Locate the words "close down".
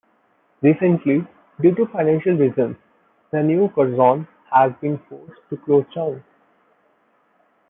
5.57-6.23